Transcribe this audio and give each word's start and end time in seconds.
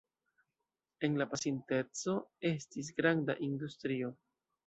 En 1.07 1.17
la 1.21 1.27
pasinteco 1.33 2.15
estis 2.53 2.91
granda 3.01 3.37
industrio. 3.51 4.13